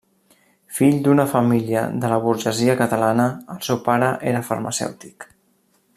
Fill 0.77 0.95
d'una 1.07 1.25
família 1.33 1.83
de 2.05 2.09
la 2.13 2.19
burgesia 2.25 2.77
catalana, 2.81 3.29
el 3.57 3.61
seu 3.69 3.81
pare 3.91 4.11
era 4.33 4.45
farmacèutic. 4.49 5.33